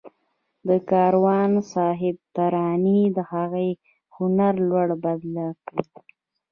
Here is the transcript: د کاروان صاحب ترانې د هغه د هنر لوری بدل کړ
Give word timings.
د 0.67 0.69
کاروان 0.91 1.51
صاحب 1.73 2.15
ترانې 2.35 3.01
د 3.17 3.19
هغه 3.31 3.61
د 3.75 3.77
هنر 4.17 4.53
لوری 4.69 4.95
بدل 5.03 5.35
کړ 5.67 5.85